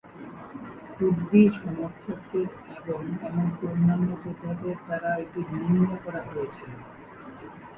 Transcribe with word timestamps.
কুর্দি 0.95 1.41
সমর্থকদের 1.59 2.47
এবং 2.79 2.99
এমনকি 3.27 3.63
অন্যান্য 3.67 4.09
যোদ্ধাদের 4.23 4.77
দ্বারা 4.79 5.11
এটি 5.23 5.39
নিন্দা 5.51 5.97
করা 6.05 6.21
হয়েছিল। 6.27 6.71